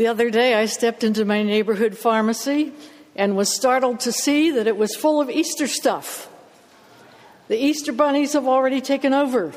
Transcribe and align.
The 0.00 0.06
other 0.06 0.30
day, 0.30 0.54
I 0.54 0.64
stepped 0.64 1.04
into 1.04 1.26
my 1.26 1.42
neighborhood 1.42 1.94
pharmacy 1.94 2.72
and 3.14 3.36
was 3.36 3.54
startled 3.54 4.00
to 4.00 4.12
see 4.12 4.50
that 4.52 4.66
it 4.66 4.78
was 4.78 4.96
full 4.96 5.20
of 5.20 5.28
Easter 5.28 5.66
stuff. 5.66 6.26
The 7.48 7.62
Easter 7.62 7.92
bunnies 7.92 8.32
have 8.32 8.46
already 8.46 8.80
taken 8.80 9.12
over. 9.12 9.52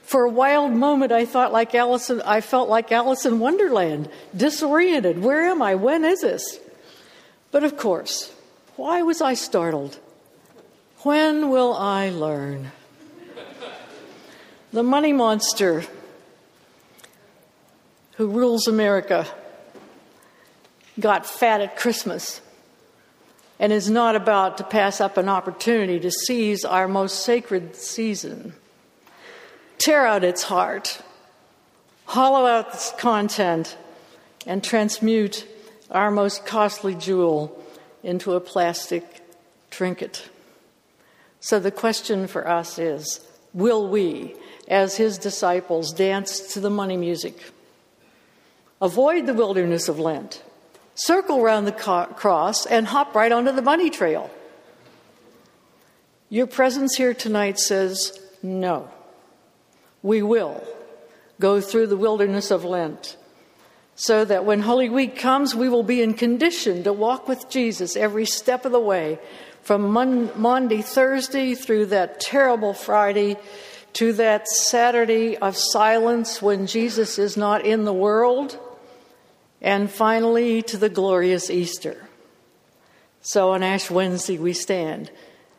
For 0.00 0.22
a 0.22 0.30
wild 0.30 0.72
moment, 0.72 1.12
I 1.12 1.26
thought 1.26 1.52
like 1.52 1.74
Alice. 1.74 2.08
I 2.08 2.40
felt 2.40 2.70
like 2.70 2.90
Alice 2.90 3.26
in 3.26 3.38
Wonderland, 3.38 4.08
disoriented. 4.34 5.22
Where 5.22 5.44
am 5.44 5.60
I? 5.60 5.74
When 5.74 6.06
is 6.06 6.22
this? 6.22 6.58
But 7.50 7.62
of 7.62 7.76
course, 7.76 8.34
why 8.76 9.02
was 9.02 9.20
I 9.20 9.34
startled? 9.34 10.00
When 11.00 11.50
will 11.50 11.74
I 11.74 12.08
learn? 12.08 12.72
The 14.72 14.82
money 14.82 15.12
monster 15.12 15.84
who 18.16 18.28
rules 18.28 18.66
America 18.66 19.26
got 20.98 21.26
fat 21.26 21.60
at 21.60 21.76
Christmas 21.76 22.40
and 23.58 23.72
is 23.72 23.88
not 23.88 24.16
about 24.16 24.58
to 24.58 24.64
pass 24.64 25.00
up 25.00 25.16
an 25.16 25.28
opportunity 25.28 25.98
to 26.00 26.10
seize 26.10 26.64
our 26.64 26.88
most 26.88 27.24
sacred 27.24 27.74
season. 27.74 28.52
Tear 29.78 30.06
out 30.06 30.24
its 30.24 30.42
heart, 30.42 31.00
hollow 32.04 32.46
out 32.46 32.68
its 32.68 32.92
content, 32.92 33.76
and 34.46 34.62
transmute 34.62 35.46
our 35.90 36.10
most 36.10 36.44
costly 36.46 36.94
jewel 36.94 37.62
into 38.02 38.34
a 38.34 38.40
plastic 38.40 39.22
trinket. 39.70 40.28
So 41.40 41.58
the 41.58 41.70
question 41.70 42.26
for 42.26 42.48
us 42.48 42.78
is 42.78 43.20
will 43.54 43.88
we, 43.88 44.34
as 44.68 44.96
his 44.96 45.16
disciples, 45.18 45.92
dance 45.92 46.52
to 46.54 46.60
the 46.60 46.70
money 46.70 46.96
music? 46.96 47.52
Avoid 48.82 49.26
the 49.26 49.34
wilderness 49.34 49.88
of 49.88 49.98
Lent 49.98 50.42
circle 50.96 51.40
around 51.40 51.66
the 51.66 51.72
cross, 52.16 52.66
and 52.66 52.86
hop 52.86 53.14
right 53.14 53.30
onto 53.30 53.52
the 53.52 53.62
bunny 53.62 53.90
trail. 53.90 54.30
Your 56.28 56.48
presence 56.48 56.96
here 56.96 57.14
tonight 57.14 57.58
says 57.60 58.18
no. 58.42 58.90
We 60.02 60.22
will 60.22 60.66
go 61.38 61.60
through 61.60 61.86
the 61.86 61.96
wilderness 61.96 62.50
of 62.50 62.64
Lent 62.64 63.16
so 63.94 64.24
that 64.24 64.44
when 64.44 64.60
Holy 64.60 64.88
Week 64.88 65.18
comes, 65.18 65.54
we 65.54 65.68
will 65.68 65.82
be 65.82 66.02
in 66.02 66.14
condition 66.14 66.82
to 66.84 66.92
walk 66.92 67.28
with 67.28 67.48
Jesus 67.48 67.96
every 67.96 68.26
step 68.26 68.64
of 68.64 68.72
the 68.72 68.80
way 68.80 69.18
from 69.62 69.90
Maundy 69.90 70.82
Thursday 70.82 71.54
through 71.54 71.86
that 71.86 72.20
terrible 72.20 72.74
Friday 72.74 73.36
to 73.94 74.12
that 74.14 74.46
Saturday 74.48 75.36
of 75.38 75.56
silence 75.56 76.42
when 76.42 76.66
Jesus 76.66 77.18
is 77.18 77.36
not 77.36 77.64
in 77.64 77.84
the 77.84 77.92
world 77.92 78.58
and 79.66 79.90
finally 79.90 80.62
to 80.62 80.76
the 80.76 80.88
glorious 80.88 81.50
Easter. 81.50 81.96
So 83.20 83.50
on 83.50 83.64
Ash 83.64 83.90
Wednesday, 83.90 84.38
we 84.38 84.52
stand 84.52 85.10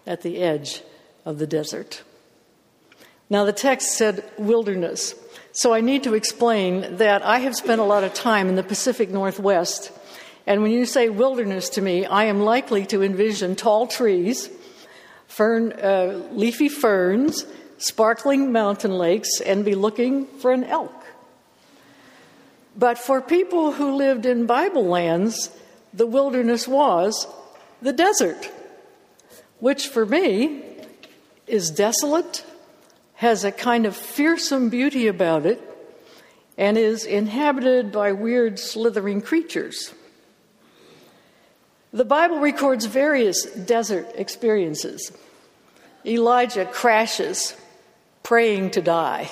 at 0.08 0.22
the 0.22 0.38
edge 0.38 0.82
of 1.26 1.40
the 1.40 1.46
desert. 1.46 2.04
Now, 3.30 3.44
the 3.44 3.52
text 3.52 3.98
said 3.98 4.24
wilderness, 4.38 5.14
so 5.52 5.74
I 5.74 5.82
need 5.82 6.04
to 6.04 6.14
explain 6.14 6.96
that 6.96 7.22
I 7.22 7.40
have 7.40 7.54
spent 7.54 7.82
a 7.82 7.84
lot 7.84 8.06
of 8.06 8.14
time 8.14 8.48
in 8.48 8.56
the 8.56 8.64
Pacific 8.64 9.10
Northwest, 9.10 9.92
and 10.46 10.62
when 10.62 10.72
you 10.72 10.86
say 10.86 11.10
wilderness 11.10 11.68
to 11.72 11.82
me, 11.82 12.06
I 12.06 12.24
am 12.24 12.40
likely 12.40 12.86
to 12.86 13.04
envision 13.04 13.58
tall 13.58 13.88
trees, 13.88 14.50
fern, 15.28 15.74
uh, 15.74 16.30
leafy 16.32 16.70
ferns, 16.70 17.46
sparkling 17.78 18.54
mountain 18.54 18.98
lakes, 18.98 19.42
and 19.42 19.66
be 19.66 19.76
looking 19.76 20.28
for 20.40 20.54
an 20.54 20.64
elk. 20.64 20.94
But 22.78 23.00
for 23.00 23.22
people 23.22 23.72
who 23.72 23.96
lived 23.96 24.26
in 24.26 24.46
Bible 24.46 24.86
lands, 24.86 25.50
the 25.94 26.06
wilderness 26.06 26.68
was 26.68 27.28
the 27.82 27.94
desert, 27.94 28.52
which 29.60 29.88
for 29.88 30.06
me 30.06 30.64
is 31.48 31.72
desolate, 31.72 32.46
has 33.16 33.44
a 33.44 33.52
kind 33.52 33.88
of 33.88 33.96
fearsome 33.96 34.70
beauty 34.70 35.08
about 35.08 35.46
it, 35.46 35.60
and 36.56 36.78
is 36.78 37.04
inhabited 37.04 37.92
by 37.92 38.12
weird 38.12 38.60
slithering 38.60 39.22
creatures. 39.22 39.94
The 41.92 42.06
Bible 42.06 42.40
records 42.40 42.86
various 42.86 43.46
desert 43.46 44.08
experiences. 44.16 45.12
Elijah 46.06 46.66
crashes, 46.66 47.56
praying 48.22 48.72
to 48.72 48.82
die. 48.82 49.30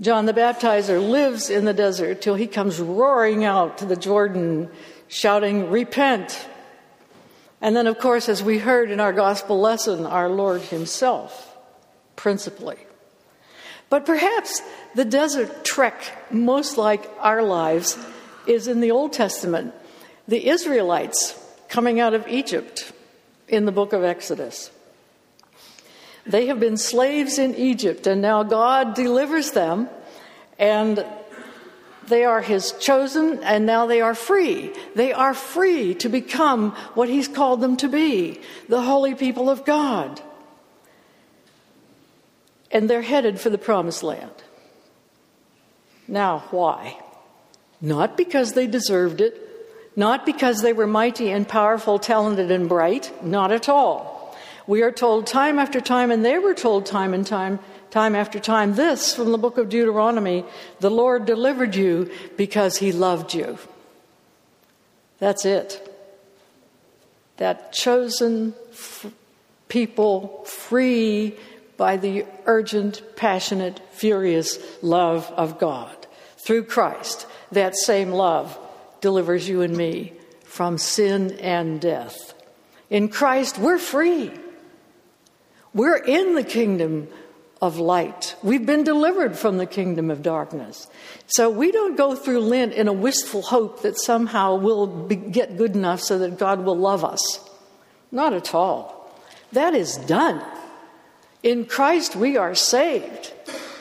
John 0.00 0.26
the 0.26 0.32
Baptizer 0.32 1.00
lives 1.00 1.50
in 1.50 1.64
the 1.64 1.74
desert 1.74 2.22
till 2.22 2.36
he 2.36 2.46
comes 2.46 2.78
roaring 2.78 3.44
out 3.44 3.78
to 3.78 3.84
the 3.84 3.96
Jordan, 3.96 4.70
shouting, 5.08 5.70
Repent. 5.70 6.46
And 7.60 7.74
then, 7.74 7.88
of 7.88 7.98
course, 7.98 8.28
as 8.28 8.42
we 8.42 8.58
heard 8.58 8.92
in 8.92 9.00
our 9.00 9.12
gospel 9.12 9.60
lesson, 9.60 10.06
our 10.06 10.28
Lord 10.28 10.60
Himself, 10.62 11.56
principally. 12.14 12.76
But 13.90 14.06
perhaps 14.06 14.62
the 14.94 15.04
desert 15.04 15.64
trek, 15.64 16.32
most 16.32 16.78
like 16.78 17.10
our 17.18 17.42
lives, 17.42 17.98
is 18.46 18.68
in 18.68 18.80
the 18.80 18.92
Old 18.92 19.12
Testament. 19.12 19.74
The 20.28 20.48
Israelites 20.48 21.36
coming 21.68 21.98
out 21.98 22.14
of 22.14 22.28
Egypt 22.28 22.92
in 23.48 23.64
the 23.64 23.72
book 23.72 23.92
of 23.92 24.04
Exodus. 24.04 24.70
They 26.28 26.46
have 26.46 26.60
been 26.60 26.76
slaves 26.76 27.38
in 27.38 27.54
Egypt, 27.54 28.06
and 28.06 28.20
now 28.20 28.42
God 28.42 28.94
delivers 28.94 29.52
them, 29.52 29.88
and 30.58 31.04
they 32.06 32.24
are 32.24 32.42
His 32.42 32.72
chosen, 32.72 33.42
and 33.42 33.64
now 33.64 33.86
they 33.86 34.02
are 34.02 34.14
free. 34.14 34.72
They 34.94 35.12
are 35.12 35.32
free 35.32 35.94
to 35.96 36.08
become 36.10 36.72
what 36.94 37.08
He's 37.08 37.28
called 37.28 37.62
them 37.62 37.76
to 37.78 37.88
be 37.88 38.40
the 38.68 38.82
holy 38.82 39.14
people 39.14 39.48
of 39.48 39.64
God. 39.64 40.20
And 42.70 42.90
they're 42.90 43.02
headed 43.02 43.40
for 43.40 43.48
the 43.48 43.56
promised 43.58 44.02
land. 44.02 44.30
Now, 46.06 46.44
why? 46.50 46.98
Not 47.80 48.18
because 48.18 48.52
they 48.52 48.66
deserved 48.66 49.22
it, 49.22 49.34
not 49.96 50.26
because 50.26 50.60
they 50.60 50.74
were 50.74 50.86
mighty 50.86 51.30
and 51.30 51.48
powerful, 51.48 51.98
talented 51.98 52.50
and 52.50 52.68
bright, 52.68 53.24
not 53.24 53.50
at 53.50 53.68
all. 53.68 54.17
We 54.68 54.82
are 54.82 54.92
told 54.92 55.26
time 55.26 55.58
after 55.58 55.80
time, 55.80 56.10
and 56.10 56.22
they 56.22 56.38
were 56.38 56.52
told 56.52 56.84
time 56.84 57.14
and 57.14 57.26
time, 57.26 57.58
time 57.90 58.14
after 58.14 58.38
time, 58.38 58.74
this 58.74 59.14
from 59.14 59.32
the 59.32 59.38
book 59.38 59.56
of 59.56 59.70
Deuteronomy 59.70 60.44
the 60.80 60.90
Lord 60.90 61.24
delivered 61.24 61.74
you 61.74 62.10
because 62.36 62.76
he 62.76 62.92
loved 62.92 63.32
you. 63.32 63.58
That's 65.20 65.46
it. 65.46 65.82
That 67.38 67.72
chosen 67.72 68.52
f- 68.70 69.06
people, 69.68 70.44
free 70.44 71.34
by 71.78 71.96
the 71.96 72.26
urgent, 72.44 73.00
passionate, 73.16 73.80
furious 73.92 74.58
love 74.82 75.32
of 75.34 75.58
God. 75.58 75.96
Through 76.36 76.64
Christ, 76.64 77.26
that 77.52 77.74
same 77.74 78.10
love 78.10 78.58
delivers 79.00 79.48
you 79.48 79.62
and 79.62 79.74
me 79.74 80.12
from 80.44 80.76
sin 80.76 81.32
and 81.40 81.80
death. 81.80 82.34
In 82.90 83.08
Christ, 83.08 83.56
we're 83.56 83.78
free. 83.78 84.30
We're 85.74 85.96
in 85.96 86.34
the 86.34 86.44
kingdom 86.44 87.08
of 87.60 87.78
light. 87.78 88.36
We've 88.42 88.64
been 88.64 88.84
delivered 88.84 89.36
from 89.36 89.58
the 89.58 89.66
kingdom 89.66 90.10
of 90.10 90.22
darkness. 90.22 90.88
So 91.26 91.50
we 91.50 91.72
don't 91.72 91.96
go 91.96 92.14
through 92.14 92.40
Lent 92.40 92.72
in 92.72 92.88
a 92.88 92.92
wistful 92.92 93.42
hope 93.42 93.82
that 93.82 93.98
somehow 93.98 94.56
we'll 94.56 94.86
be, 94.86 95.16
get 95.16 95.56
good 95.56 95.74
enough 95.74 96.00
so 96.00 96.18
that 96.20 96.38
God 96.38 96.64
will 96.64 96.76
love 96.76 97.04
us. 97.04 97.20
Not 98.12 98.32
at 98.32 98.54
all. 98.54 99.12
That 99.52 99.74
is 99.74 99.96
done. 99.96 100.42
In 101.42 101.64
Christ, 101.64 102.14
we 102.14 102.36
are 102.36 102.54
saved. 102.54 103.32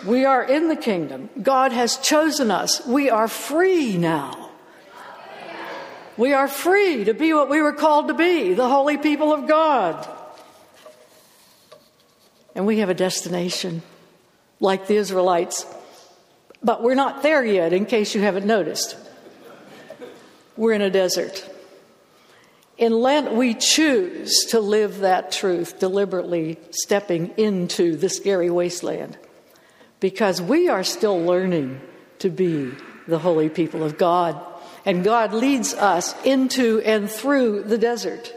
We 0.05 0.25
are 0.25 0.43
in 0.43 0.69
the 0.69 0.75
kingdom. 0.75 1.29
God 1.41 1.71
has 1.71 1.97
chosen 1.97 2.51
us. 2.51 2.85
We 2.85 3.09
are 3.09 3.27
free 3.27 3.97
now. 3.97 4.49
We 6.17 6.33
are 6.33 6.47
free 6.47 7.03
to 7.03 7.13
be 7.13 7.33
what 7.33 7.49
we 7.49 7.61
were 7.61 7.73
called 7.73 8.07
to 8.07 8.15
be 8.15 8.55
the 8.55 8.67
holy 8.67 8.97
people 8.97 9.31
of 9.31 9.47
God 9.47 10.16
and 12.57 12.65
we 12.65 12.79
have 12.79 12.89
a 12.89 12.95
destination 12.95 13.83
like 14.59 14.87
the 14.87 14.95
Israelites. 14.95 15.63
But 16.63 16.81
we're 16.81 16.95
not 16.95 17.21
there 17.21 17.45
yet, 17.45 17.71
in 17.71 17.85
case 17.85 18.15
you 18.15 18.21
haven't 18.21 18.47
noticed. 18.47 18.97
We're 20.57 20.73
in 20.73 20.81
a 20.81 20.89
desert. 20.89 21.47
In 22.79 22.93
Lent, 22.93 23.33
we 23.33 23.53
choose 23.53 24.45
to 24.49 24.59
live 24.59 24.99
that 24.99 25.31
truth 25.31 25.77
deliberately, 25.77 26.57
stepping 26.71 27.31
into 27.37 27.95
the 27.95 28.09
scary 28.09 28.49
wasteland 28.49 29.19
because 29.99 30.41
we 30.41 30.67
are 30.67 30.83
still 30.83 31.19
learning 31.19 31.79
to 32.19 32.31
be 32.31 32.71
the 33.07 33.19
holy 33.19 33.49
people 33.49 33.83
of 33.83 33.99
God. 33.99 34.43
And 34.83 35.03
God 35.03 35.31
leads 35.31 35.75
us 35.75 36.15
into 36.25 36.81
and 36.81 37.09
through 37.09 37.63
the 37.63 37.77
desert, 37.77 38.33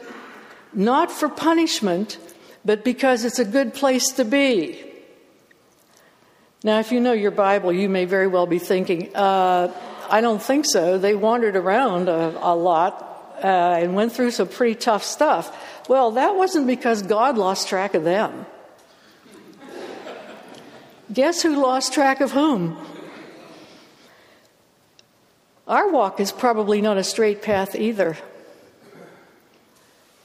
not 0.75 1.11
for 1.11 1.31
punishment, 1.31 2.19
but 2.65 2.85
because 2.85 3.25
it's 3.25 3.39
a 3.39 3.45
good 3.45 3.75
place 3.75 4.12
to 4.12 4.25
be. 4.25 4.85
Now, 6.62 6.79
if 6.79 6.93
you 6.93 7.01
know 7.01 7.12
your 7.12 7.31
Bible, 7.31 7.73
you 7.73 7.89
may 7.89 8.05
very 8.05 8.27
well 8.27 8.47
be 8.47 8.59
thinking, 8.59 9.15
uh, 9.15 9.73
I 10.11 10.21
don't 10.21 10.43
think 10.43 10.67
so. 10.67 10.99
They 10.99 11.15
wandered 11.15 11.57
around 11.57 12.09
a, 12.09 12.37
a 12.41 12.55
lot 12.55 13.39
uh, 13.43 13.47
and 13.81 13.95
went 13.95 14.12
through 14.12 14.33
some 14.33 14.49
pretty 14.49 14.75
tough 14.75 15.03
stuff. 15.03 15.57
Well, 15.89 16.12
that 16.12 16.37
wasn't 16.37 16.67
because 16.67 17.03
God 17.03 17.39
lost 17.39 17.69
track 17.69 17.95
of 17.95 18.05
them. 18.05 18.45
Guess 21.12 21.43
who 21.43 21.61
lost 21.61 21.95
track 21.95 22.21
of 22.21 22.31
whom? 22.33 22.77
Our 25.67 25.91
walk 25.91 26.21
is 26.21 26.31
probably 26.31 26.81
not 26.83 26.99
a 26.99 27.05
straight 27.05 27.43
path 27.43 27.75
either. 27.75 28.17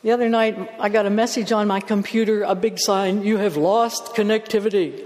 The 0.06 0.12
other 0.12 0.30
night, 0.30 0.70
I 0.80 0.90
got 0.90 1.08
a 1.08 1.10
message 1.10 1.52
on 1.52 1.68
my 1.68 1.80
computer, 1.80 2.44
a 2.44 2.54
big 2.54 2.78
sign, 2.78 3.24
You 3.24 3.38
have 3.38 3.58
lost 3.58 4.14
connectivity. 4.14 5.04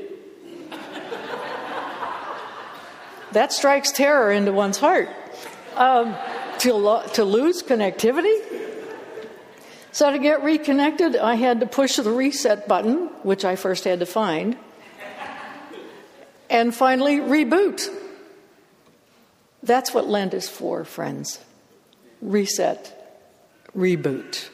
that 3.32 3.54
strikes 3.54 3.94
terror 3.94 4.30
into 4.30 4.52
one's 4.52 4.78
heart. 4.78 5.08
Um, 5.78 6.18
to, 6.60 6.74
lo- 6.74 7.08
to 7.14 7.24
lose 7.24 7.64
connectivity? 7.64 8.42
So, 9.94 10.12
to 10.12 10.20
get 10.20 10.44
reconnected, 10.44 11.16
I 11.16 11.36
had 11.36 11.62
to 11.62 11.66
push 11.66 11.96
the 11.96 12.12
reset 12.12 12.68
button, 12.68 13.08
which 13.24 13.46
I 13.46 13.56
first 13.56 13.86
had 13.86 14.02
to 14.02 14.06
find, 14.06 14.58
and 16.50 16.76
finally 16.76 17.20
reboot. 17.20 17.88
That's 19.64 19.94
what 19.94 20.10
Lent 20.10 20.34
is 20.34 20.50
for, 20.50 20.84
friends. 20.84 21.40
Reset, 22.22 23.16
reboot 23.74 24.50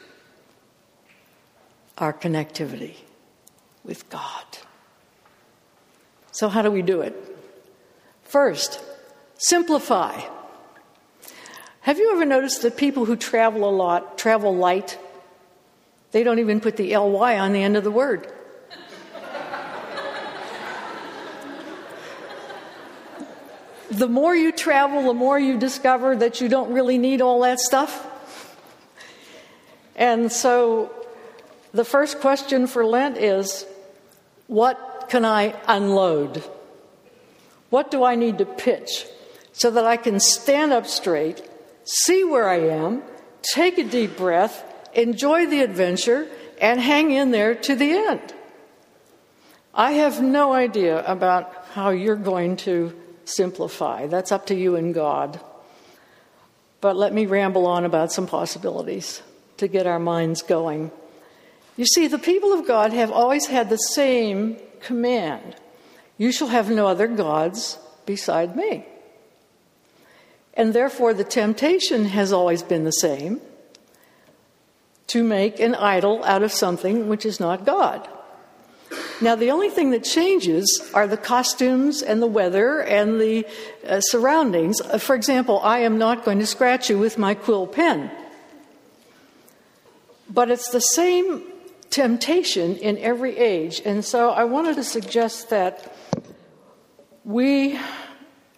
our 1.98 2.12
connectivity 2.12 2.94
with 3.84 4.08
God. 4.10 4.44
So, 6.32 6.48
how 6.48 6.62
do 6.62 6.70
we 6.70 6.82
do 6.82 7.00
it? 7.00 7.14
First, 8.24 8.82
simplify. 9.38 10.20
Have 11.80 11.98
you 11.98 12.12
ever 12.12 12.24
noticed 12.24 12.62
that 12.62 12.76
people 12.76 13.04
who 13.04 13.16
travel 13.16 13.68
a 13.68 13.70
lot 13.70 14.18
travel 14.18 14.54
light? 14.54 14.98
They 16.10 16.24
don't 16.24 16.40
even 16.40 16.60
put 16.60 16.76
the 16.76 16.96
ly 16.96 17.38
on 17.38 17.52
the 17.52 17.62
end 17.62 17.76
of 17.76 17.84
the 17.84 17.90
word. 17.90 18.32
the 23.90 24.08
more 24.08 24.34
you 24.34 24.50
travel, 24.50 25.04
the 25.04 25.14
more 25.14 25.38
you 25.38 25.58
discover 25.58 26.16
that 26.16 26.40
you 26.40 26.48
don't 26.48 26.72
really 26.72 26.98
need 26.98 27.20
all 27.20 27.42
that 27.42 27.60
stuff. 27.60 28.04
And 29.94 30.32
so 30.32 30.92
the 31.76 31.84
first 31.84 32.20
question 32.20 32.66
for 32.66 32.84
Lent 32.84 33.18
is 33.18 33.66
what 34.46 35.06
can 35.08 35.24
I 35.24 35.54
unload? 35.68 36.42
What 37.70 37.90
do 37.90 38.02
I 38.02 38.14
need 38.14 38.38
to 38.38 38.46
pitch 38.46 39.06
so 39.52 39.70
that 39.70 39.84
I 39.84 39.96
can 39.96 40.18
stand 40.18 40.72
up 40.72 40.86
straight, 40.86 41.46
see 41.84 42.24
where 42.24 42.48
I 42.48 42.60
am, 42.60 43.02
take 43.42 43.78
a 43.78 43.84
deep 43.84 44.16
breath, 44.16 44.64
enjoy 44.94 45.46
the 45.46 45.60
adventure, 45.60 46.28
and 46.60 46.80
hang 46.80 47.10
in 47.10 47.30
there 47.30 47.54
to 47.54 47.74
the 47.74 47.90
end? 47.90 48.34
I 49.74 49.92
have 49.92 50.22
no 50.22 50.54
idea 50.54 51.04
about 51.04 51.52
how 51.72 51.90
you're 51.90 52.16
going 52.16 52.56
to 52.58 52.98
simplify. 53.26 54.06
That's 54.06 54.32
up 54.32 54.46
to 54.46 54.54
you 54.54 54.76
and 54.76 54.94
God. 54.94 55.38
But 56.80 56.96
let 56.96 57.12
me 57.12 57.26
ramble 57.26 57.66
on 57.66 57.84
about 57.84 58.12
some 58.12 58.26
possibilities 58.26 59.22
to 59.58 59.68
get 59.68 59.86
our 59.86 59.98
minds 59.98 60.40
going. 60.42 60.90
You 61.76 61.84
see, 61.84 62.06
the 62.06 62.18
people 62.18 62.52
of 62.52 62.66
God 62.66 62.92
have 62.92 63.10
always 63.10 63.46
had 63.46 63.68
the 63.68 63.76
same 63.76 64.56
command 64.80 65.56
You 66.18 66.32
shall 66.32 66.48
have 66.48 66.70
no 66.70 66.86
other 66.86 67.06
gods 67.06 67.78
beside 68.06 68.56
me. 68.56 68.86
And 70.54 70.72
therefore, 70.72 71.12
the 71.12 71.24
temptation 71.24 72.06
has 72.06 72.32
always 72.32 72.62
been 72.62 72.84
the 72.84 72.90
same 72.90 73.42
to 75.08 75.22
make 75.22 75.60
an 75.60 75.74
idol 75.74 76.24
out 76.24 76.42
of 76.42 76.52
something 76.52 77.08
which 77.08 77.26
is 77.26 77.38
not 77.38 77.66
God. 77.66 78.08
Now, 79.20 79.34
the 79.34 79.50
only 79.50 79.68
thing 79.68 79.90
that 79.90 80.04
changes 80.04 80.90
are 80.94 81.06
the 81.06 81.16
costumes 81.16 82.02
and 82.02 82.22
the 82.22 82.26
weather 82.26 82.80
and 82.80 83.20
the 83.20 83.46
uh, 83.86 84.00
surroundings. 84.00 84.80
Uh, 84.80 84.98
for 84.98 85.14
example, 85.14 85.60
I 85.62 85.80
am 85.80 85.98
not 85.98 86.24
going 86.24 86.38
to 86.38 86.46
scratch 86.46 86.88
you 86.88 86.98
with 86.98 87.18
my 87.18 87.34
quill 87.34 87.66
pen. 87.66 88.10
But 90.30 90.50
it's 90.50 90.70
the 90.70 90.80
same 90.80 91.42
temptation 91.90 92.76
in 92.76 92.98
every 92.98 93.36
age. 93.36 93.82
And 93.84 94.04
so 94.04 94.30
I 94.30 94.44
wanted 94.44 94.76
to 94.76 94.84
suggest 94.84 95.50
that 95.50 95.94
we 97.24 97.78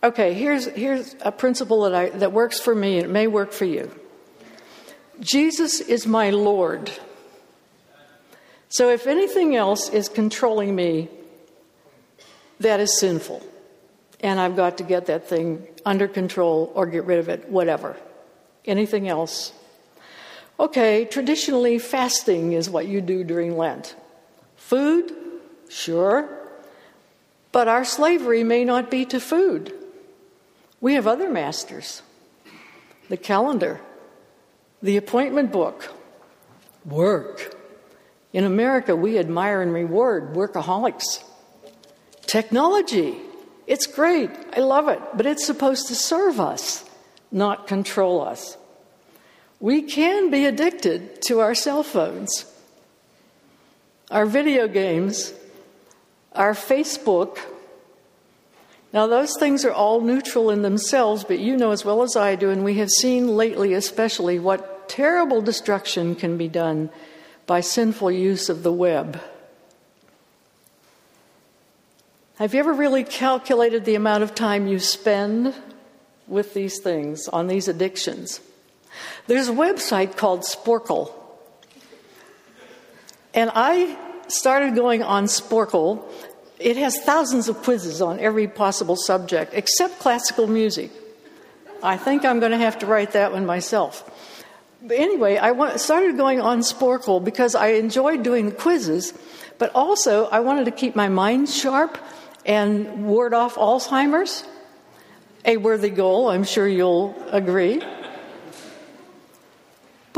okay, 0.03 0.35
here's 0.35 0.67
here's 0.67 1.17
a 1.21 1.33
principle 1.33 1.83
that 1.83 1.95
I 1.95 2.09
that 2.11 2.33
works 2.33 2.61
for 2.61 2.75
me 2.75 2.97
and 2.97 3.07
it 3.07 3.11
may 3.11 3.27
work 3.27 3.53
for 3.53 3.65
you. 3.65 3.91
Jesus 5.21 5.81
is 5.81 6.07
my 6.07 6.31
Lord. 6.31 6.91
So 8.69 8.91
if 8.91 9.07
anything 9.07 9.57
else 9.57 9.89
is 9.89 10.09
controlling 10.09 10.75
me, 10.75 11.09
that 12.61 12.81
is 12.81 12.99
sinful. 13.01 13.43
And 14.21 14.39
I've 14.39 14.57
got 14.57 14.79
to 14.79 14.85
get 14.85 15.07
that 15.07 15.29
thing 15.29 15.67
under 15.85 16.07
control 16.09 16.71
or 16.75 16.87
get 16.87 17.05
rid 17.05 17.19
of 17.19 17.29
it, 17.29 17.49
whatever. 17.49 17.97
Anything 18.65 19.09
else 19.09 19.53
Okay, 20.61 21.05
traditionally, 21.05 21.79
fasting 21.79 22.53
is 22.53 22.69
what 22.69 22.87
you 22.87 23.01
do 23.01 23.23
during 23.23 23.57
Lent. 23.57 23.95
Food? 24.57 25.13
Sure. 25.69 26.29
But 27.53 27.69
our 27.69 27.85
slavery 27.85 28.43
may 28.43 28.65
not 28.65 28.91
be 28.91 29.05
to 29.07 29.21
food. 29.21 29.73
We 30.81 30.95
have 30.95 31.07
other 31.07 31.31
masters 31.31 32.03
the 33.09 33.17
calendar, 33.17 33.81
the 34.83 34.99
appointment 34.99 35.51
book, 35.51 35.95
work. 36.85 37.57
In 38.35 38.45
America, 38.45 38.95
we 38.95 39.19
admire 39.19 39.63
and 39.63 39.73
reward 39.73 40.35
workaholics. 40.35 41.25
Technology, 42.27 43.17
it's 43.67 43.87
great, 43.87 44.31
I 44.55 44.61
love 44.61 44.89
it, 44.89 45.01
but 45.15 45.25
it's 45.25 45.47
supposed 45.47 45.89
to 45.89 45.95
serve 45.95 46.39
us, 46.39 46.85
not 47.33 47.67
control 47.67 48.21
us. 48.21 48.59
We 49.61 49.83
can 49.83 50.31
be 50.31 50.47
addicted 50.47 51.23
to 51.23 51.41
our 51.41 51.55
cell 51.55 51.83
phones, 51.83 52.45
our 54.11 54.25
video 54.25 54.69
games, 54.69 55.33
our 56.33 56.55
Facebook. 56.55 57.39
Now, 58.93 59.07
those 59.09 59.37
things 59.39 59.65
are 59.65 59.73
all 59.73 60.01
neutral 60.01 60.51
in 60.51 60.63
themselves, 60.63 61.25
but 61.25 61.41
you 61.41 61.57
know 61.57 61.73
as 61.73 61.85
well 61.85 62.03
as 62.03 62.15
I 62.17 62.37
do, 62.37 62.51
and 62.51 62.65
we 62.65 62.75
have 62.75 62.89
seen 62.89 63.37
lately 63.37 63.75
especially, 63.75 64.39
what 64.39 64.89
terrible 64.89 65.43
destruction 65.43 66.15
can 66.15 66.39
be 66.39 66.49
done 66.49 66.89
by 67.47 67.61
sinful 67.61 68.13
use 68.13 68.49
of 68.49 68.63
the 68.63 68.73
web. 68.73 69.21
Have 72.37 72.55
you 72.55 72.61
ever 72.61 72.73
really 72.73 73.03
calculated 73.03 73.85
the 73.85 73.97
amount 73.97 74.23
of 74.23 74.35
time 74.35 74.69
you 74.69 74.79
spend 74.79 75.53
with 76.29 76.55
these 76.55 76.79
things, 76.79 77.27
on 77.27 77.49
these 77.49 77.67
addictions? 77.67 78.41
There's 79.27 79.49
a 79.49 79.53
website 79.53 80.17
called 80.17 80.41
Sporcle. 80.41 81.13
And 83.35 83.51
I 83.55 83.97
started 84.29 84.75
going 84.75 85.03
on 85.03 85.25
Sporcle. 85.25 86.03
It 86.59 86.77
has 86.77 86.99
thousands 87.01 87.49
of 87.49 87.63
quizzes 87.63 88.03
on 88.03 88.19
every 88.21 88.49
possible 88.49 88.97
subject 88.97 89.53
except 89.55 89.99
classical 89.99 90.47
music. 90.47 90.91
I 91.83 91.97
think 91.97 92.25
I'm 92.25 92.41
going 92.41 92.53
to 92.53 92.59
have 92.59 92.79
to 92.81 92.87
write 92.87 93.13
that 93.13 93.33
one 93.33 93.47
myself. 93.47 94.05
But 94.83 94.99
anyway, 94.99 95.37
I 95.39 95.77
started 95.77 96.17
going 96.17 96.41
on 96.41 96.61
Sporcle 96.61 97.23
because 97.23 97.55
I 97.55 97.69
enjoyed 97.69 98.23
doing 98.23 98.47
the 98.47 98.55
quizzes, 98.55 99.13
but 99.59 99.73
also 99.75 100.27
I 100.27 100.41
wanted 100.41 100.65
to 100.67 100.71
keep 100.71 100.95
my 100.95 101.09
mind 101.09 101.49
sharp 101.49 101.99
and 102.47 103.07
ward 103.07 103.35
off 103.35 103.57
Alzheimer's. 103.57 104.45
A 105.45 105.57
worthy 105.57 105.91
goal, 105.91 106.31
I'm 106.31 106.45
sure 106.45 106.67
you'll 106.67 107.15
agree. 107.31 107.83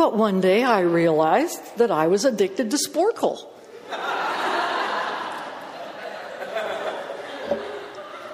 But 0.01 0.17
one 0.17 0.41
day 0.41 0.65
I 0.65 0.81
realized 0.81 1.77
that 1.77 1.91
I 1.91 2.07
was 2.07 2.25
addicted 2.25 2.71
to 2.71 2.79
Sporcle. 2.79 3.45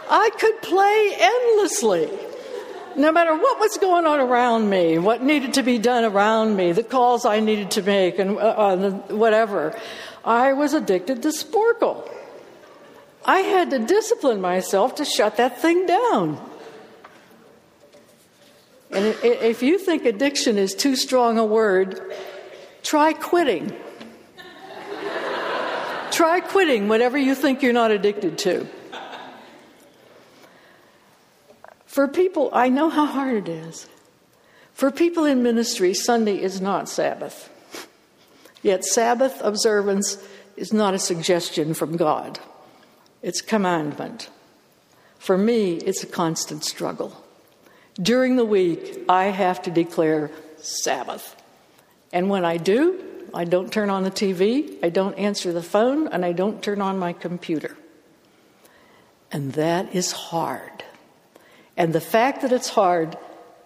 I 0.09 0.31
could 0.39 0.63
play 0.63 1.17
endlessly. 1.19 2.09
No 2.95 3.11
matter 3.11 3.35
what 3.35 3.59
was 3.59 3.79
going 3.79 4.07
on 4.07 4.21
around 4.21 4.71
me, 4.71 4.99
what 4.99 5.25
needed 5.25 5.55
to 5.55 5.65
be 5.65 5.79
done 5.79 6.05
around 6.05 6.55
me, 6.55 6.71
the 6.71 6.85
calls 6.85 7.27
I 7.27 7.41
needed 7.41 7.73
to 7.73 7.83
make, 7.83 8.21
and 8.21 8.37
uh, 8.39 8.43
uh, 8.43 8.91
whatever, 9.09 9.77
I 10.25 10.53
was 10.53 10.73
addicted 10.73 11.23
to 11.23 11.31
Sporcle. 11.31 12.09
I 13.25 13.39
had 13.39 13.71
to 13.71 13.81
discipline 13.81 14.41
myself 14.41 14.95
to 14.95 15.05
shut 15.05 15.37
that 15.39 15.61
thing 15.61 15.85
down. 15.87 16.39
And 18.91 19.17
if 19.23 19.63
you 19.63 19.79
think 19.79 20.05
addiction 20.05 20.59
is 20.59 20.75
too 20.75 20.97
strong 20.97 21.39
a 21.39 21.45
word, 21.45 22.15
try 22.83 23.13
quitting. 23.13 23.73
try 26.11 26.41
quitting 26.41 26.89
whatever 26.89 27.19
you 27.19 27.35
think 27.35 27.63
you're 27.63 27.73
not 27.73 27.91
addicted 27.91 28.39
to. 28.39 28.67
For 31.87 32.07
people, 32.07 32.51
I 32.53 32.69
know 32.69 32.91
how 32.91 33.07
hard 33.07 33.37
it 33.37 33.49
is. 33.49 33.87
For 34.75 34.91
people 34.91 35.25
in 35.25 35.43
ministry, 35.43 35.95
Sunday 35.95 36.41
is 36.41 36.61
not 36.61 36.89
Sabbath. 36.89 37.51
Yet, 38.63 38.85
Sabbath 38.85 39.41
observance 39.43 40.23
is 40.57 40.73
not 40.73 40.93
a 40.93 40.99
suggestion 40.99 41.75
from 41.75 41.97
God, 41.97 42.39
it's 43.23 43.41
commandment. 43.41 44.29
For 45.19 45.39
me, 45.39 45.77
it's 45.77 46.03
a 46.03 46.07
constant 46.07 46.65
struggle. 46.65 47.25
During 48.01 48.37
the 48.37 48.45
week, 48.45 49.05
I 49.09 49.25
have 49.25 49.63
to 49.63 49.71
declare 49.71 50.31
Sabbath. 50.59 51.35
And 52.13 52.29
when 52.29 52.45
I 52.45 52.59
do, 52.59 53.03
I 53.33 53.45
don't 53.45 53.73
turn 53.73 53.91
on 53.91 54.03
the 54.03 54.11
TV, 54.11 54.79
I 54.83 54.91
don't 54.91 55.15
answer 55.15 55.53
the 55.53 55.63
phone, 55.63 56.09
and 56.09 56.25
I 56.25 56.33
don't 56.33 56.63
turn 56.63 56.81
on 56.81 56.99
my 56.99 57.13
computer. 57.13 57.77
And 59.33 59.53
that 59.55 59.95
is 59.95 60.13
hard. 60.13 60.85
And 61.77 61.93
the 61.93 62.01
fact 62.01 62.43
that 62.43 62.53
it's 62.53 62.69
hard 62.69 63.17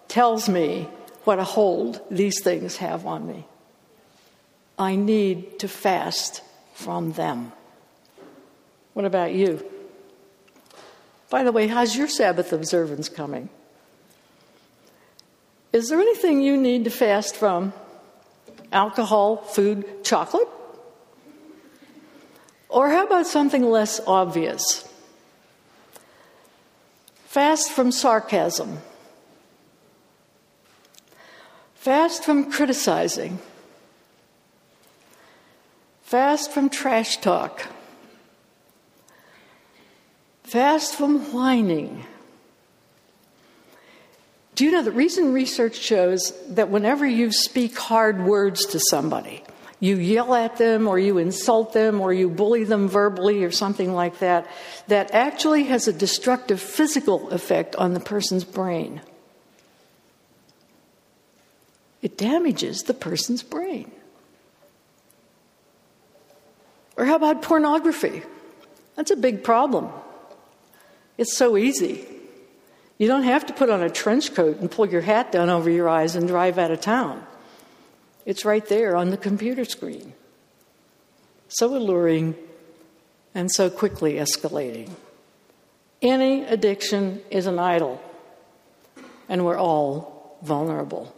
tells 0.07 0.49
me 0.49 0.87
what 1.23 1.39
a 1.39 1.43
hold 1.43 2.01
these 2.09 2.41
things 2.41 2.77
have 2.77 3.05
on 3.05 3.27
me. 3.27 3.45
I 4.77 4.95
need 4.95 5.59
to 5.59 5.67
fast 5.67 6.41
from 6.73 7.13
them. 7.13 7.51
What 8.93 9.05
about 9.05 9.33
you? 9.33 9.63
By 11.29 11.43
the 11.43 11.51
way, 11.51 11.67
how's 11.67 11.95
your 11.95 12.07
Sabbath 12.07 12.51
observance 12.51 13.07
coming? 13.07 13.49
Is 15.73 15.89
there 15.89 15.99
anything 15.99 16.41
you 16.41 16.57
need 16.57 16.83
to 16.83 16.89
fast 16.89 17.35
from? 17.35 17.73
Alcohol, 18.71 19.37
food, 19.37 20.03
chocolate? 20.03 20.47
Or 22.67 22.89
how 22.89 23.05
about 23.05 23.27
something 23.27 23.63
less 23.63 23.99
obvious? 24.05 24.87
Fast 27.25 27.71
from 27.71 27.91
sarcasm. 27.91 28.79
Fast 31.75 32.23
from 32.23 32.51
criticizing. 32.51 33.39
Fast 36.03 36.51
from 36.51 36.69
trash 36.69 37.17
talk. 37.17 37.67
Fast 40.43 40.95
from 40.95 41.31
whining. 41.31 42.05
Do 44.61 44.65
you 44.65 44.73
know 44.73 44.83
that 44.83 44.91
recent 44.91 45.33
research 45.33 45.75
shows 45.75 46.33
that 46.49 46.69
whenever 46.69 47.03
you 47.03 47.31
speak 47.31 47.75
hard 47.75 48.23
words 48.23 48.63
to 48.67 48.79
somebody, 48.79 49.43
you 49.79 49.97
yell 49.97 50.35
at 50.35 50.57
them 50.57 50.87
or 50.87 50.99
you 50.99 51.17
insult 51.17 51.73
them 51.73 51.99
or 51.99 52.13
you 52.13 52.29
bully 52.29 52.63
them 52.63 52.87
verbally 52.87 53.43
or 53.43 53.49
something 53.49 53.91
like 53.95 54.19
that, 54.19 54.45
that 54.87 55.15
actually 55.15 55.63
has 55.63 55.87
a 55.87 55.91
destructive 55.91 56.61
physical 56.61 57.31
effect 57.31 57.75
on 57.75 57.95
the 57.95 57.99
person's 57.99 58.43
brain. 58.43 59.01
It 62.03 62.15
damages 62.15 62.83
the 62.83 62.93
person's 62.93 63.41
brain. 63.41 63.91
Or 66.97 67.05
how 67.05 67.15
about 67.15 67.41
pornography? 67.41 68.21
That's 68.95 69.09
a 69.09 69.15
big 69.15 69.43
problem. 69.43 69.89
It's 71.17 71.35
so 71.35 71.57
easy. 71.57 72.20
You 73.01 73.07
don't 73.07 73.23
have 73.23 73.47
to 73.47 73.53
put 73.53 73.71
on 73.71 73.81
a 73.81 73.89
trench 73.89 74.35
coat 74.35 74.59
and 74.59 74.69
pull 74.69 74.87
your 74.87 75.01
hat 75.01 75.31
down 75.31 75.49
over 75.49 75.71
your 75.71 75.89
eyes 75.89 76.15
and 76.15 76.27
drive 76.27 76.59
out 76.59 76.69
of 76.69 76.81
town. 76.81 77.25
It's 78.27 78.45
right 78.45 78.63
there 78.67 78.95
on 78.95 79.09
the 79.09 79.17
computer 79.17 79.65
screen. 79.65 80.13
So 81.47 81.75
alluring 81.75 82.35
and 83.33 83.51
so 83.51 83.71
quickly 83.71 84.13
escalating. 84.13 84.91
Any 85.99 86.43
addiction 86.43 87.23
is 87.31 87.47
an 87.47 87.57
idol, 87.57 87.99
and 89.27 89.45
we're 89.45 89.57
all 89.57 90.37
vulnerable. 90.43 91.11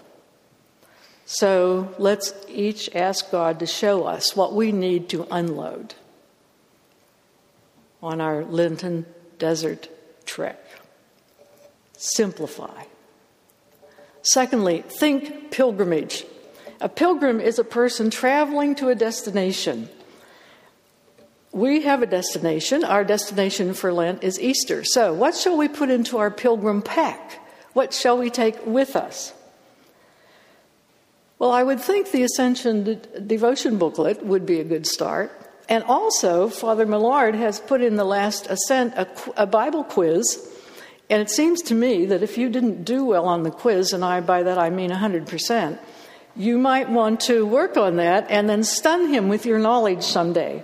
So 1.26 1.94
let's 1.98 2.34
each 2.48 2.96
ask 2.96 3.30
God 3.30 3.60
to 3.60 3.66
show 3.66 4.06
us 4.06 4.38
what 4.38 4.54
we 4.54 4.72
need 4.72 5.10
to 5.10 5.28
unload 5.30 5.96
on 8.02 8.22
our 8.22 8.46
Lenten 8.46 9.06
desert 9.38 9.90
trek. 10.24 10.62
Simplify. 12.04 12.84
Secondly, 14.24 14.84
think 15.00 15.52
pilgrimage. 15.52 16.26
A 16.82 16.90
pilgrim 16.90 17.40
is 17.40 17.60
a 17.60 17.64
person 17.64 18.10
traveling 18.10 18.76
to 18.76 18.90
a 18.90 18.96
destination. 18.96 19.88
We 21.54 21.84
have 21.84 22.02
a 22.04 22.06
destination. 22.06 22.84
Our 22.84 23.06
destination 23.06 23.74
for 23.74 23.94
Lent 23.94 24.22
is 24.22 24.38
Easter. 24.38 24.84
So, 24.84 25.14
what 25.14 25.34
shall 25.34 25.56
we 25.56 25.70
put 25.70 25.90
into 25.90 26.18
our 26.18 26.30
pilgrim 26.30 26.82
pack? 26.82 27.40
What 27.72 27.94
shall 27.94 28.18
we 28.18 28.30
take 28.30 28.66
with 28.66 28.98
us? 28.98 29.34
Well, 31.40 31.54
I 31.54 31.64
would 31.64 31.80
think 31.80 32.12
the 32.12 32.24
Ascension 32.24 33.00
devotion 33.26 33.78
booklet 33.78 34.26
would 34.26 34.46
be 34.46 34.60
a 34.60 34.66
good 34.66 34.86
start. 34.86 35.32
And 35.70 35.86
also, 35.86 36.50
Father 36.50 36.86
Millard 36.86 37.36
has 37.36 37.62
put 37.62 37.82
in 37.82 37.96
the 37.96 38.04
last 38.04 38.48
Ascent 38.50 38.94
a, 38.96 39.08
a, 39.38 39.48
Bible 39.48 39.86
quiz. 39.86 40.50
And 41.14 41.22
it 41.22 41.30
seems 41.30 41.62
to 41.64 41.76
me 41.76 42.08
that 42.08 42.24
if 42.24 42.40
you 42.40 42.50
didn't 42.50 42.86
do 42.86 43.06
well 43.06 43.28
on 43.28 43.44
the 43.44 43.52
quiz, 43.52 43.94
and 43.94 44.04
I 44.04 44.20
by 44.20 44.42
that 44.42 44.58
I 44.58 44.72
mean 44.72 44.90
100%, 44.90 45.78
you 46.36 46.58
might 46.58 46.90
want 46.90 47.20
to 47.30 47.46
work 47.46 47.78
on 47.78 47.98
that 47.98 48.32
and 48.32 48.50
then 48.50 48.64
stun 48.64 49.10
him 49.10 49.30
with 49.30 49.46
your 49.46 49.60
knowledge 49.60 50.02
someday. 50.02 50.64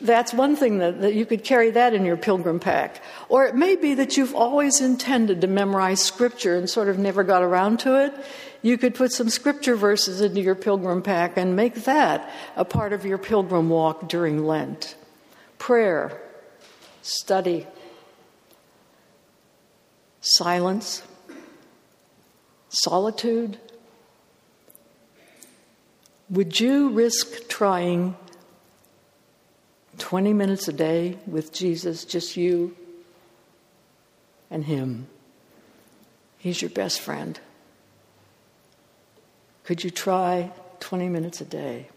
That's 0.00 0.34
one 0.34 0.56
thing 0.56 0.78
that, 0.78 1.00
that 1.02 1.14
you 1.14 1.26
could 1.26 1.44
carry 1.44 1.70
that 1.70 1.94
in 1.94 2.04
your 2.04 2.16
pilgrim 2.16 2.58
pack. 2.58 3.00
Or 3.28 3.46
it 3.46 3.54
may 3.54 3.76
be 3.76 3.94
that 3.94 4.16
you've 4.16 4.34
always 4.34 4.80
intended 4.80 5.42
to 5.42 5.46
memorize 5.46 6.02
scripture 6.02 6.56
and 6.56 6.68
sort 6.68 6.88
of 6.88 6.98
never 6.98 7.22
got 7.22 7.44
around 7.44 7.78
to 7.80 8.04
it. 8.04 8.12
You 8.62 8.78
could 8.78 8.96
put 8.96 9.12
some 9.12 9.30
scripture 9.30 9.76
verses 9.76 10.20
into 10.20 10.40
your 10.40 10.56
pilgrim 10.56 11.02
pack 11.02 11.36
and 11.36 11.54
make 11.54 11.84
that 11.84 12.28
a 12.56 12.64
part 12.64 12.92
of 12.92 13.04
your 13.04 13.18
pilgrim 13.18 13.68
walk 13.68 14.08
during 14.08 14.44
Lent. 14.44 14.96
Prayer, 15.58 16.20
study, 17.02 17.68
silence, 20.20 21.02
solitude. 22.68 23.58
Would 26.30 26.60
you 26.60 26.90
risk 26.90 27.48
trying 27.48 28.16
20 29.98 30.32
minutes 30.32 30.68
a 30.68 30.72
day 30.72 31.18
with 31.26 31.52
Jesus, 31.52 32.04
just 32.04 32.36
you 32.36 32.76
and 34.50 34.64
Him. 34.64 35.06
He's 36.38 36.62
your 36.62 36.70
best 36.70 37.00
friend. 37.00 37.38
Could 39.64 39.84
you 39.84 39.90
try 39.90 40.50
20 40.80 41.08
minutes 41.08 41.40
a 41.40 41.44
day? 41.44 41.88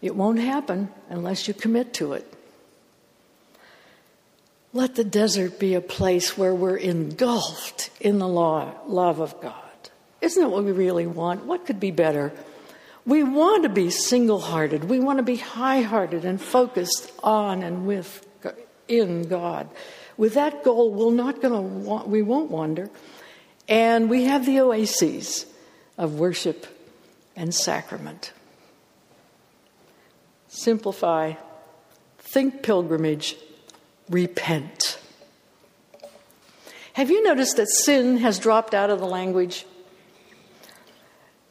It 0.00 0.14
won't 0.14 0.38
happen 0.38 0.90
unless 1.10 1.48
you 1.48 1.54
commit 1.54 1.92
to 1.94 2.12
it. 2.12 2.32
Let 4.74 4.96
the 4.96 5.04
desert 5.04 5.60
be 5.60 5.74
a 5.74 5.80
place 5.80 6.36
where 6.36 6.52
we're 6.52 6.76
engulfed 6.76 7.90
in 8.00 8.18
the 8.18 8.28
law, 8.28 8.74
love 8.88 9.20
of 9.20 9.40
God. 9.40 9.54
Isn't 10.20 10.42
that 10.42 10.48
what 10.48 10.64
we 10.64 10.72
really 10.72 11.06
want? 11.06 11.44
What 11.44 11.64
could 11.64 11.78
be 11.78 11.92
better? 11.92 12.32
We 13.06 13.22
want 13.22 13.62
to 13.62 13.68
be 13.68 13.90
single 13.90 14.40
hearted. 14.40 14.84
We 14.84 14.98
want 14.98 15.18
to 15.18 15.22
be 15.22 15.36
high 15.36 15.82
hearted 15.82 16.24
and 16.24 16.40
focused 16.40 17.12
on 17.22 17.62
and 17.62 17.86
with 17.86 18.26
in 18.88 19.28
God. 19.28 19.68
With 20.16 20.34
that 20.34 20.64
goal, 20.64 20.92
we're 20.92 21.14
not 21.14 21.40
going 21.40 21.54
to 21.54 21.60
want, 21.60 22.08
we 22.08 22.22
won't 22.22 22.50
wander. 22.50 22.90
And 23.68 24.10
we 24.10 24.24
have 24.24 24.44
the 24.44 24.60
oases 24.60 25.46
of 25.96 26.18
worship 26.18 26.66
and 27.36 27.54
sacrament. 27.54 28.32
Simplify, 30.48 31.34
think 32.18 32.62
pilgrimage, 32.62 33.36
repent. 34.08 34.98
Have 36.94 37.10
you 37.10 37.22
noticed 37.22 37.56
that 37.56 37.68
sin 37.68 38.18
has 38.18 38.38
dropped 38.38 38.74
out 38.74 38.90
of 38.90 39.00
the 39.00 39.06
language? 39.06 39.66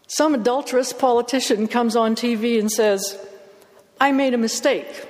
Some 0.07 0.35
adulterous 0.35 0.93
politician 0.93 1.67
comes 1.67 1.95
on 1.95 2.15
TV 2.15 2.59
and 2.59 2.71
says, 2.71 3.17
I 3.99 4.11
made 4.11 4.33
a 4.33 4.37
mistake. 4.37 5.07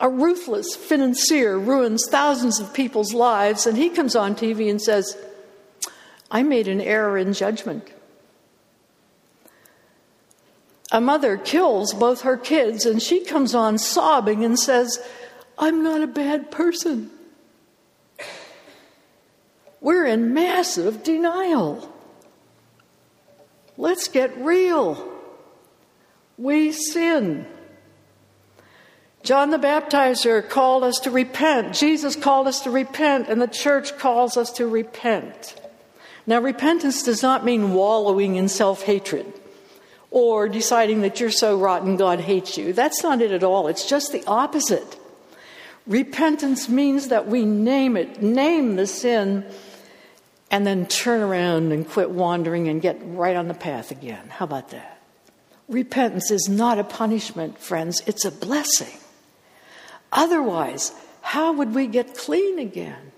A 0.00 0.08
ruthless 0.08 0.74
financier 0.74 1.58
ruins 1.58 2.08
thousands 2.08 2.58
of 2.58 2.74
people's 2.74 3.14
lives, 3.14 3.66
and 3.66 3.76
he 3.76 3.88
comes 3.88 4.16
on 4.16 4.34
TV 4.34 4.68
and 4.68 4.82
says, 4.82 5.16
I 6.30 6.42
made 6.42 6.66
an 6.66 6.80
error 6.80 7.16
in 7.18 7.34
judgment. 7.34 7.88
A 10.92 11.00
mother 11.00 11.38
kills 11.38 11.94
both 11.94 12.20
her 12.20 12.36
kids, 12.36 12.84
and 12.84 13.02
she 13.02 13.24
comes 13.24 13.54
on 13.54 13.78
sobbing 13.78 14.44
and 14.44 14.58
says, 14.58 14.98
I'm 15.58 15.82
not 15.82 16.02
a 16.02 16.06
bad 16.06 16.50
person. 16.50 17.10
We're 19.80 20.04
in 20.04 20.34
massive 20.34 21.02
denial. 21.02 21.90
Let's 23.78 24.06
get 24.08 24.36
real. 24.36 25.10
We 26.36 26.72
sin. 26.72 27.46
John 29.22 29.48
the 29.48 29.56
Baptizer 29.56 30.46
called 30.46 30.84
us 30.84 30.98
to 31.00 31.10
repent. 31.10 31.74
Jesus 31.74 32.16
called 32.16 32.46
us 32.46 32.60
to 32.60 32.70
repent, 32.70 33.28
and 33.28 33.40
the 33.40 33.46
church 33.46 33.96
calls 33.96 34.36
us 34.36 34.52
to 34.52 34.66
repent. 34.66 35.58
Now, 36.26 36.40
repentance 36.40 37.02
does 37.02 37.22
not 37.22 37.46
mean 37.46 37.72
wallowing 37.72 38.36
in 38.36 38.48
self 38.48 38.82
hatred 38.82 39.32
or 40.12 40.46
deciding 40.46 41.00
that 41.00 41.18
you're 41.18 41.30
so 41.30 41.58
rotten 41.58 41.96
God 41.96 42.20
hates 42.20 42.58
you. 42.58 42.74
That's 42.74 43.02
not 43.02 43.22
it 43.22 43.32
at 43.32 43.42
all. 43.42 43.66
It's 43.66 43.88
just 43.88 44.12
the 44.12 44.22
opposite. 44.26 44.98
Repentance 45.86 46.68
means 46.68 47.08
that 47.08 47.26
we 47.26 47.46
name 47.46 47.96
it, 47.96 48.22
name 48.22 48.76
the 48.76 48.86
sin, 48.86 49.44
and 50.50 50.66
then 50.66 50.86
turn 50.86 51.22
around 51.22 51.72
and 51.72 51.88
quit 51.88 52.10
wandering 52.10 52.68
and 52.68 52.82
get 52.82 52.98
right 53.02 53.34
on 53.34 53.48
the 53.48 53.54
path 53.54 53.90
again. 53.90 54.28
How 54.28 54.44
about 54.44 54.68
that? 54.70 55.00
Repentance 55.66 56.30
is 56.30 56.46
not 56.46 56.78
a 56.78 56.84
punishment, 56.84 57.58
friends, 57.58 58.02
it's 58.06 58.26
a 58.26 58.30
blessing. 58.30 58.98
Otherwise, 60.12 60.92
how 61.22 61.54
would 61.54 61.74
we 61.74 61.86
get 61.86 62.14
clean 62.14 62.58
again? 62.58 63.12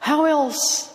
How 0.00 0.24
else 0.24 0.92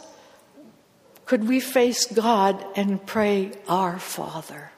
could 1.25 1.47
we 1.47 1.61
face 1.61 2.05
God 2.07 2.63
and 2.75 3.03
pray, 3.05 3.53
Our 3.69 3.97
Father? 3.97 4.70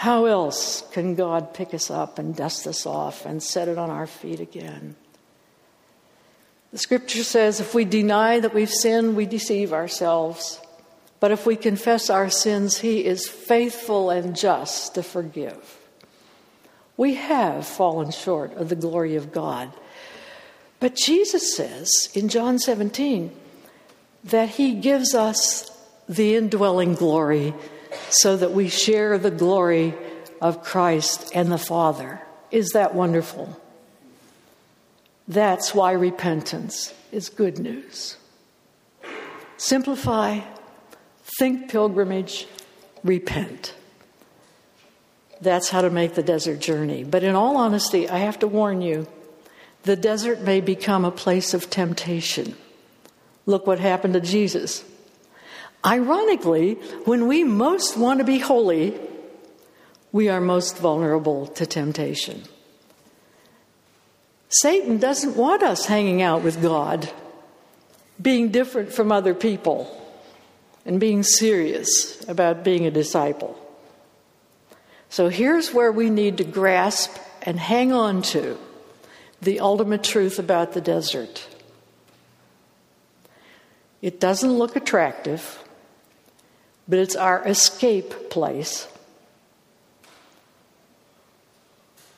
How 0.00 0.24
else 0.24 0.82
can 0.92 1.14
God 1.14 1.52
pick 1.52 1.74
us 1.74 1.90
up 1.90 2.18
and 2.18 2.34
dust 2.34 2.66
us 2.66 2.86
off 2.86 3.26
and 3.26 3.42
set 3.42 3.68
it 3.68 3.76
on 3.76 3.90
our 3.90 4.06
feet 4.06 4.40
again? 4.40 4.96
The 6.72 6.78
scripture 6.78 7.22
says 7.22 7.60
if 7.60 7.74
we 7.74 7.84
deny 7.84 8.40
that 8.40 8.54
we've 8.54 8.72
sinned, 8.72 9.14
we 9.14 9.26
deceive 9.26 9.74
ourselves. 9.74 10.58
But 11.20 11.32
if 11.32 11.44
we 11.44 11.54
confess 11.54 12.08
our 12.08 12.30
sins, 12.30 12.78
He 12.78 13.04
is 13.04 13.28
faithful 13.28 14.08
and 14.08 14.34
just 14.34 14.94
to 14.94 15.02
forgive. 15.02 15.76
We 16.96 17.16
have 17.16 17.66
fallen 17.66 18.10
short 18.10 18.54
of 18.54 18.70
the 18.70 18.76
glory 18.76 19.16
of 19.16 19.32
God. 19.32 19.70
But 20.78 20.96
Jesus 20.96 21.54
says 21.54 22.08
in 22.14 22.30
John 22.30 22.58
17 22.58 23.32
that 24.24 24.48
He 24.48 24.76
gives 24.76 25.14
us 25.14 25.70
the 26.08 26.36
indwelling 26.36 26.94
glory 26.94 27.52
so 28.08 28.36
that 28.36 28.52
we 28.52 28.68
share 28.68 29.18
the 29.18 29.30
glory 29.30 29.94
of 30.40 30.62
Christ 30.62 31.30
and 31.34 31.50
the 31.50 31.58
Father. 31.58 32.20
Is 32.50 32.70
that 32.70 32.94
wonderful? 32.94 33.60
That's 35.28 35.74
why 35.74 35.92
repentance 35.92 36.92
is 37.12 37.28
good 37.28 37.58
news. 37.58 38.16
Simplify, 39.56 40.40
think 41.38 41.70
pilgrimage, 41.70 42.48
repent. 43.04 43.74
That's 45.40 45.70
how 45.70 45.82
to 45.82 45.90
make 45.90 46.14
the 46.14 46.22
desert 46.22 46.60
journey. 46.60 47.04
But 47.04 47.22
in 47.22 47.34
all 47.34 47.56
honesty, 47.56 48.08
I 48.08 48.18
have 48.18 48.38
to 48.40 48.48
warn 48.48 48.82
you 48.82 49.06
the 49.84 49.96
desert 49.96 50.40
may 50.42 50.60
become 50.60 51.04
a 51.04 51.10
place 51.10 51.54
of 51.54 51.70
temptation. 51.70 52.54
Look 53.46 53.66
what 53.66 53.80
happened 53.80 54.14
to 54.14 54.20
Jesus. 54.20 54.84
Ironically, 55.84 56.74
when 57.04 57.26
we 57.26 57.42
most 57.42 57.96
want 57.96 58.18
to 58.18 58.24
be 58.24 58.38
holy, 58.38 58.98
we 60.12 60.28
are 60.28 60.40
most 60.40 60.76
vulnerable 60.76 61.46
to 61.48 61.64
temptation. 61.64 62.42
Satan 64.50 64.98
doesn't 64.98 65.36
want 65.36 65.62
us 65.62 65.86
hanging 65.86 66.20
out 66.20 66.42
with 66.42 66.60
God, 66.60 67.10
being 68.20 68.50
different 68.50 68.92
from 68.92 69.10
other 69.12 69.32
people, 69.32 69.96
and 70.84 71.00
being 71.00 71.22
serious 71.22 72.28
about 72.28 72.64
being 72.64 72.84
a 72.84 72.90
disciple. 72.90 73.56
So 75.08 75.28
here's 75.28 75.72
where 75.72 75.92
we 75.92 76.10
need 76.10 76.38
to 76.38 76.44
grasp 76.44 77.16
and 77.42 77.58
hang 77.58 77.92
on 77.92 78.22
to 78.22 78.58
the 79.40 79.60
ultimate 79.60 80.04
truth 80.04 80.38
about 80.38 80.72
the 80.72 80.80
desert. 80.80 81.48
It 84.02 84.20
doesn't 84.20 84.52
look 84.52 84.76
attractive 84.76 85.58
but 86.90 86.98
it's 86.98 87.14
our 87.14 87.46
escape 87.46 88.30
place. 88.30 88.88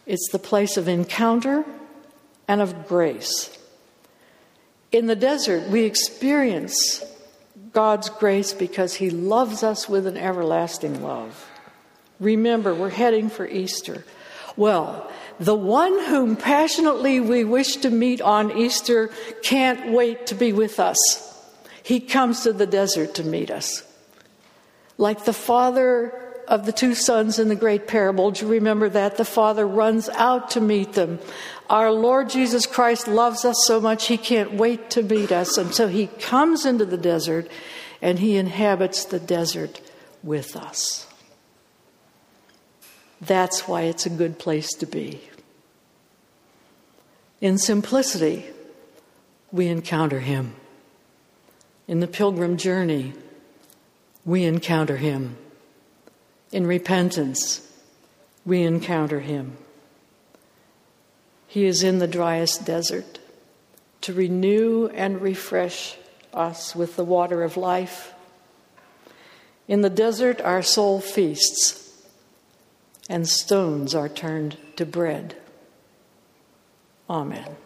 It's 0.06 0.30
the 0.32 0.38
place 0.38 0.78
of 0.78 0.88
encounter 0.88 1.62
and 2.48 2.62
of 2.62 2.88
grace. 2.88 3.56
In 4.90 5.06
the 5.06 5.14
desert, 5.14 5.68
we 5.68 5.82
experience 5.82 7.04
God's 7.74 8.08
grace 8.08 8.54
because 8.54 8.94
He 8.94 9.10
loves 9.10 9.62
us 9.62 9.90
with 9.90 10.06
an 10.06 10.16
everlasting 10.16 11.02
love. 11.02 11.50
Remember, 12.18 12.74
we're 12.74 12.88
heading 12.88 13.28
for 13.28 13.46
Easter. 13.46 14.06
Well, 14.56 15.10
the 15.38 15.54
one 15.54 16.06
whom 16.06 16.34
passionately 16.34 17.20
we 17.20 17.44
wish 17.44 17.76
to 17.76 17.90
meet 17.90 18.22
on 18.22 18.56
Easter 18.56 19.10
can't 19.42 19.92
wait 19.92 20.28
to 20.28 20.34
be 20.34 20.54
with 20.54 20.80
us. 20.80 20.98
He 21.82 22.00
comes 22.00 22.42
to 22.44 22.54
the 22.54 22.66
desert 22.66 23.16
to 23.16 23.24
meet 23.24 23.50
us. 23.50 23.82
Like 24.98 25.24
the 25.24 25.32
father 25.32 26.18
of 26.48 26.66
the 26.66 26.72
two 26.72 26.94
sons 26.94 27.38
in 27.38 27.48
the 27.48 27.56
great 27.56 27.86
parable, 27.86 28.30
do 28.30 28.44
you 28.44 28.52
remember 28.52 28.88
that? 28.88 29.16
The 29.16 29.24
father 29.24 29.66
runs 29.66 30.08
out 30.10 30.50
to 30.50 30.60
meet 30.60 30.92
them. 30.92 31.18
Our 31.70 31.90
Lord 31.90 32.28
Jesus 32.28 32.66
Christ 32.66 33.08
loves 33.08 33.44
us 33.44 33.56
so 33.66 33.80
much, 33.80 34.06
he 34.06 34.18
can't 34.18 34.54
wait 34.54 34.90
to 34.90 35.02
meet 35.02 35.32
us. 35.32 35.56
And 35.56 35.74
so 35.74 35.88
he 35.88 36.06
comes 36.06 36.66
into 36.66 36.84
the 36.84 36.98
desert 36.98 37.48
and 38.02 38.18
he 38.18 38.36
inhabits 38.36 39.04
the 39.04 39.20
desert 39.20 39.80
with 40.22 40.56
us. 40.56 41.06
That's 43.20 43.68
why 43.68 43.82
it's 43.82 44.04
a 44.04 44.10
good 44.10 44.38
place 44.38 44.70
to 44.74 44.86
be. 44.86 45.22
In 47.40 47.56
simplicity, 47.58 48.46
we 49.52 49.68
encounter 49.68 50.20
him. 50.20 50.54
In 51.86 52.00
the 52.00 52.08
pilgrim 52.08 52.56
journey, 52.56 53.14
we 54.24 54.44
encounter 54.44 54.96
Him. 54.96 55.36
In 56.50 56.66
repentance, 56.66 57.68
we 58.44 58.62
encounter 58.62 59.20
Him. 59.20 59.56
He 61.46 61.66
is 61.66 61.82
in 61.82 61.98
the 61.98 62.06
driest 62.06 62.64
desert 62.64 63.18
to 64.02 64.12
renew 64.12 64.88
and 64.88 65.20
refresh 65.20 65.96
us 66.34 66.74
with 66.74 66.96
the 66.96 67.04
water 67.04 67.42
of 67.42 67.56
life. 67.56 68.14
In 69.68 69.82
the 69.82 69.90
desert, 69.90 70.40
our 70.40 70.62
soul 70.62 71.00
feasts, 71.00 72.02
and 73.08 73.28
stones 73.28 73.94
are 73.94 74.08
turned 74.08 74.56
to 74.76 74.86
bread. 74.86 75.36
Amen. 77.08 77.56